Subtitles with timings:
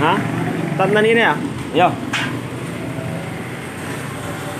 [0.00, 0.18] Hah?
[0.76, 1.34] Tantan ini ya?
[1.76, 2.05] Yo.